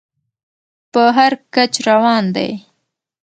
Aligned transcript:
په 0.91 1.03
هر 1.17 1.31
کچ 1.53 1.73
روان 1.89 2.23
دى. 2.35 2.49